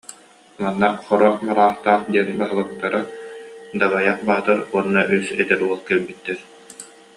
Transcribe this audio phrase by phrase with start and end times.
[0.61, 3.01] Манна Хоро Бараахтаах диэн баһылыктара,
[3.79, 6.39] Дабайах Баатыр уонна үс эдэр уол кэлбиттэр